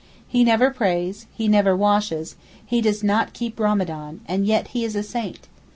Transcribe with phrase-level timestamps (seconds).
[0.27, 4.95] He never prays, he never washes, he does not keep Ramadan, and yet he is
[4.95, 5.47] a saint.